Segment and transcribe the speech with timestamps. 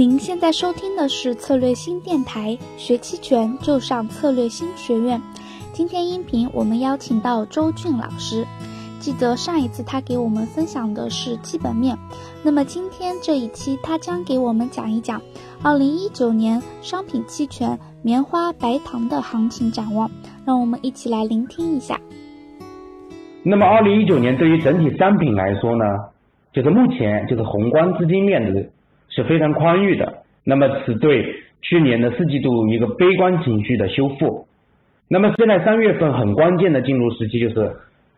[0.00, 5.20] 您现在收听的是策略新电台，学期权就上策略新学院。
[5.74, 8.46] 今天音频我们邀请到周俊老师。
[8.98, 11.98] 记得上一次他给我们分享的是基本面，
[12.42, 15.20] 那么今天这一期他将给我们讲一讲
[15.62, 20.10] 二零一九年商品期权棉花、白糖的行情展望。
[20.46, 22.00] 让我们一起来聆听一下。
[23.42, 25.84] 那么二零一九年对于整体商品来说呢，
[26.54, 28.64] 就是目前就是宏观资金面的
[29.22, 34.46] 是非常宽裕的，那么是对去年的四季度一个悲观情绪的修复。
[35.08, 37.72] 那么现在三月份很关键的进入时期就是。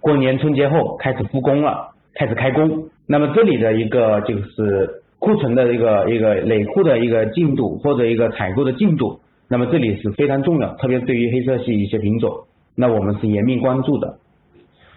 [0.05, 2.89] 过年春节后开始复工了，开始开工。
[3.07, 12.33] 那么这里的一个就是库存的一个一个累库的一个进度或者一个采购的进度，那么这里是非常重要，特别对于黑色系一些品种，
[12.75, 14.17] 那我们是严密关注的。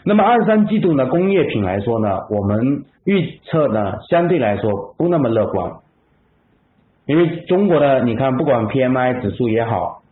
[0.04, 5.72] 那么二三季度呢，工业品来说呢，我们预测呢相对来说不那么乐观，
[7.06, 10.04] 因为中国的你看，不管 PMI 指数也好，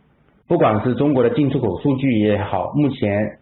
[0.46, 3.38] 不管是中国的进出口数据也好，目前。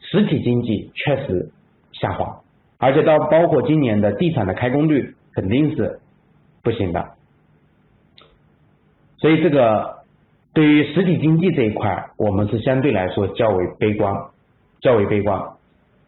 [0.00, 1.50] 实体经济确实
[1.92, 2.40] 下滑，
[2.78, 5.98] 而且到包括今年的地产的开工率肯定是
[6.62, 7.04] 不行的，
[9.18, 9.96] 所以这个
[10.54, 14.14] 对于实体经济这一块，我们是相对来说较为悲观，
[14.80, 15.38] 较为悲观。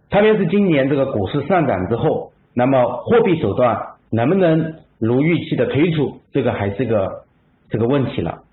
[0.08, 7.24] 特别是今年这个股市上涨之后，那么货币手段能不能如预期的推出，这个还是个
[7.68, 8.44] 这个问题了。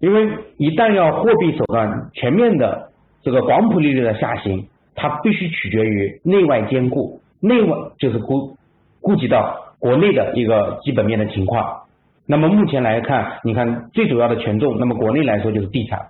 [0.00, 2.88] 因为一旦要货币手段全面的。
[3.22, 8.56] 这个广谱利率的下行，它必须取决于内外兼顾，内外就是顾
[9.02, 11.82] 顾及到国内的一个基本面的情况。
[12.24, 16.08] 那么目前来看，你看最主要的权重，那么国内来说就是地产，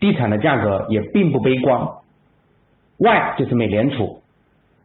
[0.00, 1.86] 地产的价格也并不悲观。
[2.96, 4.21] 外就是美联储，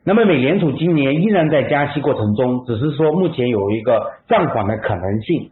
[0.08, 5.52] 那么美联储今年依然在加息过程中，只是说目前有一个暂缓的可能性。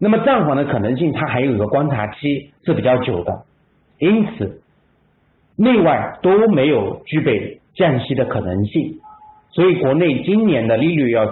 [0.00, 3.44] 那么暂缓的可能性，它还有一个观察期是比较久的，
[3.98, 4.60] 因此。
[5.54, 8.98] 内外都没有具备降息的可能性，
[9.50, 11.24] 所以国内今年的利率要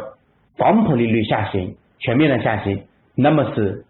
[0.57, 2.83] 广谱利率下行，全面的下行，
[3.17, 3.85] 那么是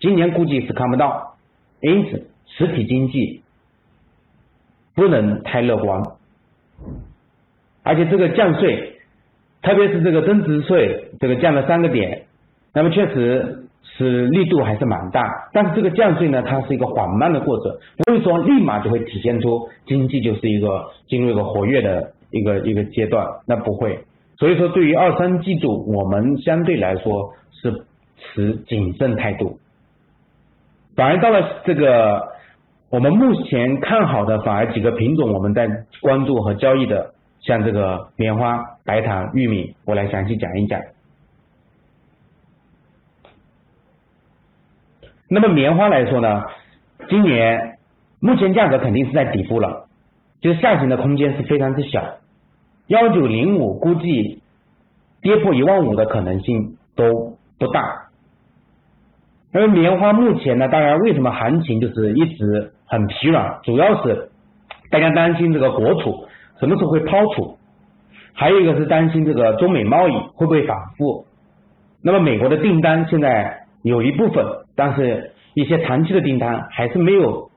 [0.00, 1.36] 今年估计是看不到，
[1.80, 3.40] 因此实体经济
[4.94, 6.02] 不能太乐观，
[7.88, 8.92] 而且这个降税，
[9.62, 12.22] 特别是这个增值税，这个降了三个点，
[12.72, 13.64] 那么确实。
[13.96, 23.98] 是力度还是蛮大，但是这个降税呢，它是一个缓慢的过程，不会说立马就会体现出经济就是一个进入一个活跃的一个一个阶段，那不会。
[24.36, 27.72] 所以说，对于二三季度，我们相对来说是
[28.18, 29.58] 持谨慎态度。
[30.94, 32.22] 反而到了这个
[32.90, 35.66] 我们目前看好的，反而几个品种我们在
[36.02, 40.80] 关注和交易的，像这个棉花、白糖、玉米，我来详细讲一讲。
[45.28, 46.44] 那么棉花来说呢，
[47.08, 47.78] 今年
[48.20, 49.86] 目前价格肯定是在底部了，
[50.40, 52.18] 就是下行的空间是非常之小，
[52.86, 54.42] 幺九零五估计
[55.20, 58.08] 跌破一万五的可能性都不大。
[59.54, 64.30] 因为棉花目前呢，当然为什么行情就是一直很疲软，主要是
[64.90, 66.27] 大家担心这个国储
[66.60, 67.56] 什么时候会抛出，
[68.32, 71.26] 还有一个是担心这个中美贸易会不会反复。
[72.02, 73.64] 那么美国的订单现在。
[73.82, 77.48] 有一部分，但是一些长期的订单还是没有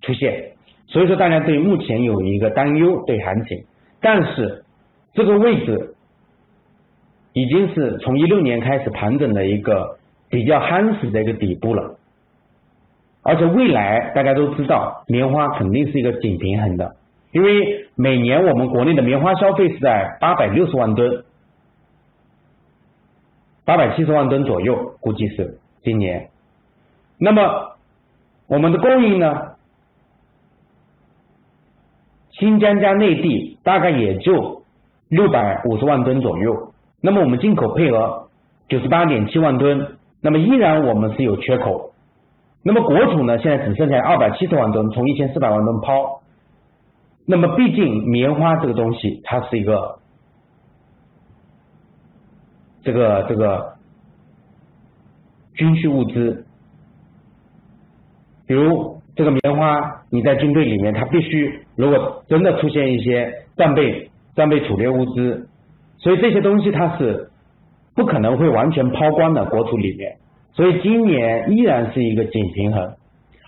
[0.00, 0.52] 出现，
[0.86, 3.64] 所以说大家对目前有一个担忧对行情，
[4.00, 4.64] 但是
[5.12, 5.96] 这个位置
[7.32, 9.98] 已经是从一六年开始盘整的一个
[10.30, 11.96] 比较夯实的一个底部了，
[13.24, 16.94] 而且未来大家都知道棉花肯定是一个紧平衡的，
[17.34, 21.24] 因为每年我们国内的棉花消费是在八百六十万吨。
[23.64, 26.30] 八百七十万吨左右，估计是今年。
[27.18, 27.76] 那么
[28.46, 29.56] 我们的供应呢？
[32.38, 34.62] 新疆加内地大概也就
[35.08, 36.72] 六百五十万吨左右。
[37.00, 38.28] 那么我们进口配额
[38.68, 41.90] 九十八点七万吨，那么依然我们是有缺口。
[42.62, 43.38] 那么国储呢？
[43.38, 46.20] 现在只剩下二百七十万吨，从一千四百万吨抛。
[47.26, 49.98] 那么毕竟棉花这个东西，它是一个。
[52.86, 53.76] 这个这个
[55.54, 56.44] 军需物资，
[58.46, 65.48] 比如这个棉花，你在军队里面，它必须如果真的出现一些战备战备储备物资，
[65.96, 67.30] 所以这些东西它是
[67.94, 70.18] 不可能会完全抛光的国土里面，
[70.52, 72.96] 所以今年依然是一个紧平衡，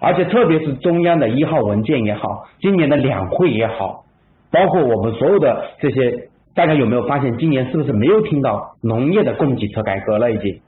[0.07, 4.05] 而且特别是中央的一号文件也好，今年的两会也好，
[4.53, 6.29] 包括我们所有的这些。
[6.55, 10.33] 大家有没有发现，今年是不是没有听到农业的供给侧改革了？
[10.33, 10.63] 已经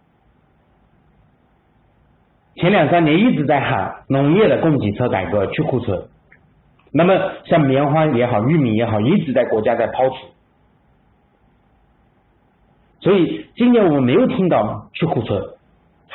[2.57, 6.09] 前两三年一直在喊农业的供给侧改革去库存，
[6.93, 7.15] 那么
[7.47, 10.17] 像棉花也好，玉米也好，一直在国家在抛出，
[13.01, 15.43] 所以今年我们没有听到去库存，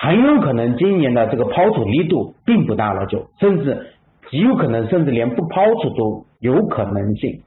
[0.03, 3.87] 很有可能今年的这个抛储力度并不大了，就甚至
[4.29, 7.39] 极有可能甚至连不抛出都有可能性。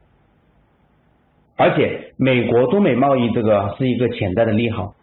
[1.59, 4.95] 而且美国中美贸易这个是一个潜在的利好，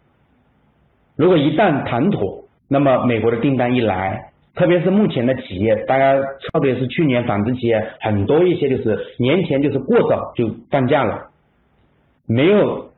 [1.16, 6.20] 如果一旦谈妥，那么美国的订单一来，特别是目前的企业，大家
[6.52, 11.28] 特别是去年纺织企业很多一些就是年前就是过早就放假了，
[12.26, 12.88] 没有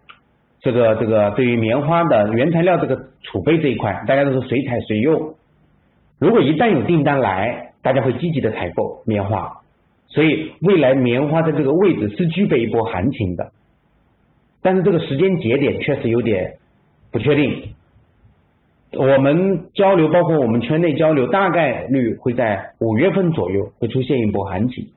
[0.66, 5.36] 这个这个对于棉花的原材料这个储备这一块，大家都是随采随用。
[6.18, 9.60] 如果一旦有订单来，大家会积极的采购棉花，
[10.08, 13.52] 所以未来棉花的这个位置是具备一波行情的，
[14.60, 16.54] 但是这个时间节点确实有点
[17.12, 17.68] 不确定。
[18.90, 24.88] 我们交流，包括我们圈内交流，大概率会在五月份左右会出现一波行情，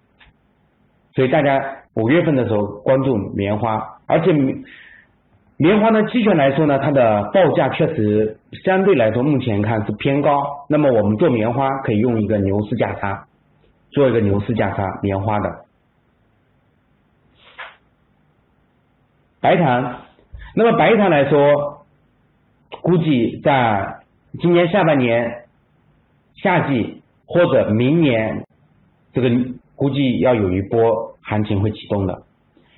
[1.13, 4.33] 所以大家五月份的时候关注棉花，而且
[5.62, 13.26] 棉花呢，期权来说呢，它的报价确实相对来说目前看是偏高，那么我们做棉花可以用一个牛市价差，
[13.92, 15.66] 做一个牛市价差棉花的
[19.42, 19.98] 白糖，
[20.56, 21.76] 那么白糖来说。
[22.82, 24.00] 估计在
[24.40, 25.44] 今年下半年
[26.36, 28.46] 夏季或者明年，
[29.12, 29.30] 这个
[29.76, 32.24] 估计要有一波行情会启动的，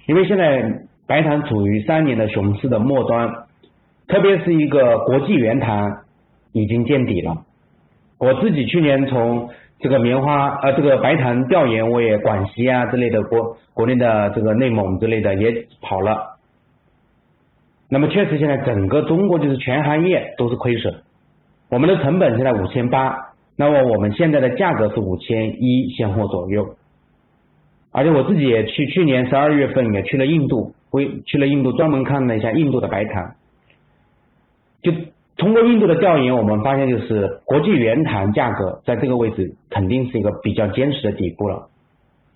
[0.07, 3.29] 因为现在白糖处于三年的熊市的末端，
[4.07, 6.03] 特别是一个国际原糖
[6.53, 7.43] 已经见底了。
[8.17, 9.49] 我自己去年从
[9.79, 16.37] 这个棉花呃这个白糖调研，我也广西啊之类的国国内的这个内蒙之类的也跑了。
[17.89, 20.95] 那么确实，现在整个中国就是全行业都是亏损。
[21.69, 26.77] 我们的成本现在五千八，那么我们现在的价格是五千一现货左右。
[27.91, 33.31] 而且我自己也去去年十二月份也去了印度，为去了印度专门看了一下印度的白糖。
[34.81, 34.91] 就
[35.37, 41.67] 通过印度的调研，我们发现就是国际原糖价格在这个位置肯定是一个比较坚实的底部了。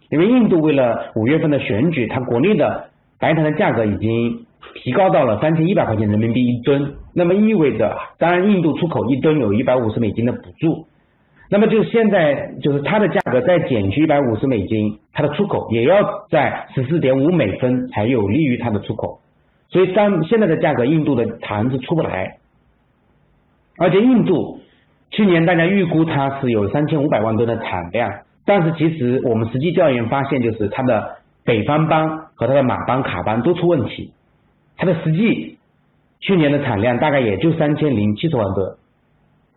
[0.10, 4.46] 因为印度为了五月份的选举，它国内的白糖的价格已经。
[4.74, 10.88] 提高到了三千一百块钱人民币一吨，那么意味着，当然印度出口一吨有一百五十美金的补助，
[11.50, 19.20] 那么就现在就是它的价格再减去一百五十美金，它的出口也要在十四点五美分才有利于它的出口，
[19.70, 22.38] 所以当现在的价格，印度的糖是出不来，
[23.78, 24.60] 而且印度
[25.12, 28.12] 去年大家预估它是有三千五百万吨的产量，
[28.46, 34.12] 但是其实我们实际调研发现，就是它的北方邦和它的马邦卡邦都出问题。
[34.78, 35.58] 它的实际
[36.20, 38.76] 去年的产量大概也就三千零七十万吨，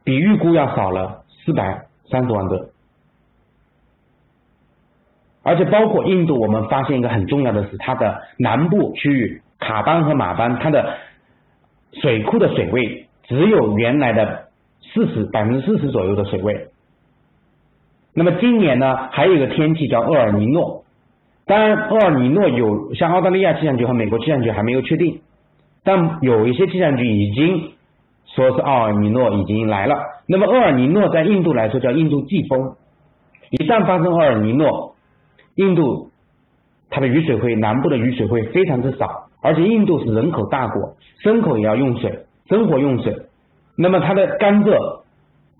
[0.04, 2.68] 比预估要少了四百三十万吨。
[5.42, 10.98] 而且包括印度，我们发现一个很重要的是，它的南部区域卡邦和马邦，它的
[11.94, 14.48] 水库的水位只有原来的
[14.92, 16.68] 四十百分之四十左右的水位。
[18.12, 20.84] 那么今年呢，还有一个天气叫厄尔尼诺。
[21.46, 25.22] 当然，厄尔尼诺有像澳大利亚气象局和美国气象局还没有确定，
[25.82, 27.72] 但有一些气象局已经
[28.34, 29.94] 说是奥尔尼诺已经来了。
[30.26, 32.76] 那么厄尔尼诺在印度来说叫印度季风，
[33.50, 34.94] 一旦发生厄尔尼诺，
[35.54, 36.10] 印度
[36.90, 43.16] 它的雨水会南部的雨水会非常之少，而且印度是人口大国，牲口也要用水，生活用水。
[43.76, 45.02] 那么它的甘蔗，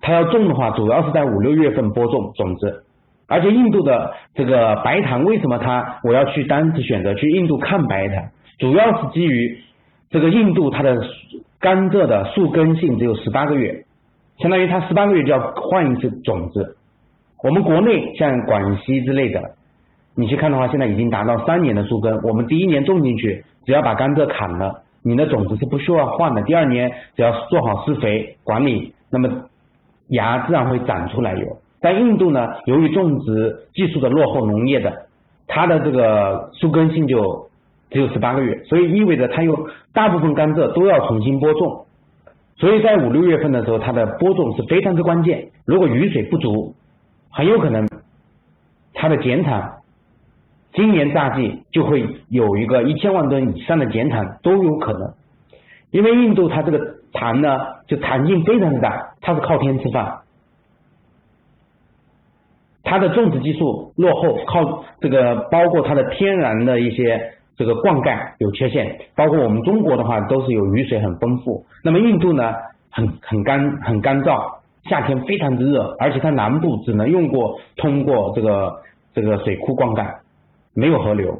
[0.01, 2.83] 它要种的话，主要是在五六月份播种种子。
[3.27, 8.25] 而且印度的这个白糖为什么它我要去单次选择去印度看白糖，
[8.57, 9.59] 主要是基于
[10.09, 10.97] 这个印度它的
[11.59, 13.85] 甘蔗的树根性只有十八个月，
[14.37, 16.77] 相当于它十八个月就要换一次种子。
[17.43, 19.55] 我们国内像广西之类的，
[20.15, 22.21] 你去看的话，现在已经达到三年的树根。
[22.23, 26.41] 我们第一年种进去，只要把甘蔗砍了，你的种子是不需要换的。
[26.43, 29.29] 第二年只要做好施肥管理，那么
[30.09, 31.57] 芽自然会长出来有。
[31.81, 35.07] 在印度呢，由于种植技术的落后，农业的，
[35.47, 37.48] 它的这个树根性就
[37.89, 41.85] 只有十八个月，所以意味着它有大部分甘蔗都要重新播种，
[42.57, 45.49] 所以在五六月份的时候，它的播种是非常之关键。
[45.65, 46.75] 如果雨水不足，
[47.31, 47.87] 很有可能
[48.93, 49.77] 它的减产，
[50.73, 55.13] 今年大季就会有一个一千万吨以上的减产都有可能，
[55.91, 56.79] 因为印度它这个
[57.11, 60.19] 糖呢，就弹性非常的大，它是靠天吃饭。
[62.83, 72.53] 它的种植技术落后，靠这个包括它的天然的一些这个灌溉有缺陷，包括我们中国的话都是有雨水很丰富，那么印度呢
[72.89, 78.79] 很很干很干燥，夏天非常之热，而且它南部只能用过通过这个
[79.13, 80.07] 这个水库灌溉，
[80.73, 81.37] 没有河流，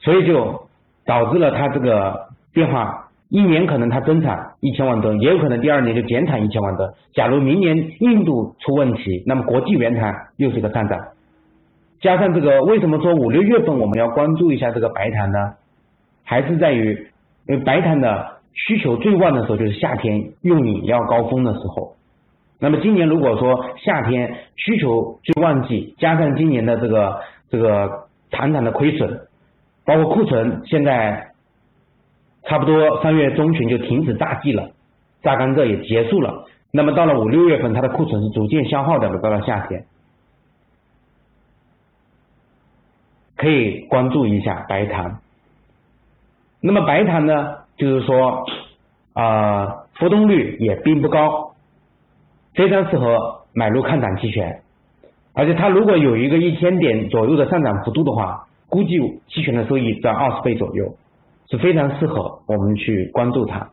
[0.00, 0.66] 所以就
[1.06, 3.02] 导致了它这个变化。
[3.30, 6.92] 一年可能它增产一千万吨，也有可能第二年就减产一千万吨。
[7.14, 11.00] 假如明年印度出问题，那么国际原产又是个上涨。
[12.04, 15.38] 加上这个，为什么说五六月份我们要关注一下这个白糖呢？
[16.22, 17.08] 还是在于，
[17.48, 21.94] 因为白糖的需求最旺的时候就是夏天用饮料高峰的时候。
[22.60, 27.88] 那么今年如果说夏天需求最旺季，加上今年的这个这个
[28.30, 29.20] 糖厂的亏损，
[29.86, 31.30] 包括库存现在。
[32.46, 34.68] 差不多三月中旬就停止榨季了，
[35.22, 36.44] 榨甘蔗也结束了。
[36.70, 39.08] 那么到了五六月份，它的库存是逐渐消耗的。
[39.20, 39.86] 到了夏天，
[43.36, 45.18] 可以关注一下白糖。
[46.60, 48.44] 那么白糖呢，就是说
[49.12, 51.54] 啊，浮动率也并不高，
[52.54, 54.60] 非常适合买入看涨期权。
[55.34, 58.98] 而且它如果有一个一千点左右的上涨幅度的话，估计
[59.28, 60.96] 期权的收益在二十倍左右。
[61.50, 63.68] 是非常适合我们去关注它。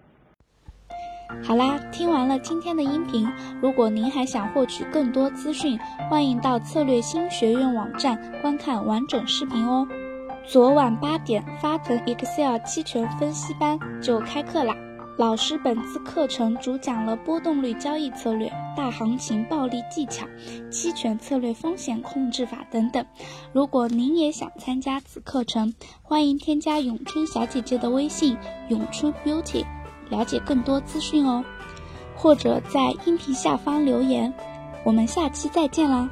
[1.43, 3.27] 好啦，听完了今天的音频，
[3.61, 9.87] 如果您还想获取更多资讯，欢迎到策略新学院网站观看完整视频哦。
[10.47, 14.75] 昨晚八点，发腾 Excel 期权分析班就开课啦。
[15.17, 20.25] 老师本次课程主讲了波动率交易策略、大行情暴利技巧、
[20.71, 23.05] 期权策略风险控制法等等。
[23.51, 28.37] 如果您也想参加此课程，欢迎添加咏春小姐姐的微信
[28.69, 29.63] “咏春 Beauty”，
[30.11, 31.43] 了解更多资讯哦。
[32.15, 34.31] 或者在音频下方留言。
[34.83, 36.09] 我们下期再见啦！